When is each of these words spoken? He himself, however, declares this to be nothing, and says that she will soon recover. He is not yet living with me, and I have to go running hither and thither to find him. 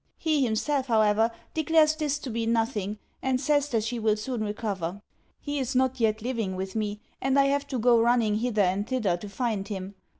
He 0.17 0.43
himself, 0.43 0.87
however, 0.87 1.29
declares 1.53 1.95
this 1.95 2.17
to 2.17 2.31
be 2.31 2.47
nothing, 2.47 2.97
and 3.21 3.39
says 3.39 3.69
that 3.69 3.83
she 3.83 3.99
will 3.99 4.17
soon 4.17 4.41
recover. 4.43 4.99
He 5.39 5.59
is 5.59 5.75
not 5.75 5.99
yet 5.99 6.23
living 6.23 6.55
with 6.55 6.75
me, 6.75 6.99
and 7.21 7.37
I 7.37 7.45
have 7.45 7.67
to 7.67 7.77
go 7.77 7.99
running 8.01 8.37
hither 8.39 8.63
and 8.63 8.87
thither 8.87 9.15
to 9.15 9.29
find 9.29 9.67
him. 9.67 9.93